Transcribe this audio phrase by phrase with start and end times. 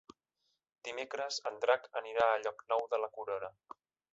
[0.87, 3.53] Dimecres en Drac anirà a Llocnou de la Corona.